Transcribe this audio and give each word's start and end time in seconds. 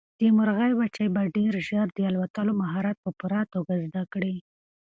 د 0.19 0.21
مرغۍ 0.37 0.71
بچي 0.79 1.05
به 1.15 1.21
ډېر 1.35 1.53
ژر 1.67 1.87
د 1.93 1.99
الوتلو 2.09 2.51
مهارت 2.61 2.97
په 3.03 3.09
پوره 3.19 3.41
توګه 3.53 3.73
زده 3.85 4.03
کړي. 4.13 4.35